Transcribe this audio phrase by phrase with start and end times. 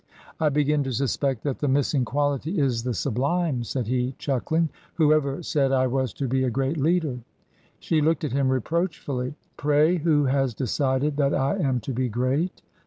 [0.41, 5.43] "I begin to suspect that the missing quality is the sublime!" said he, chuckling." Whoever
[5.43, 7.19] said I was to be a great leader?"
[7.79, 12.63] She looked at him reproachfully." Pray, who has decided that I am to be great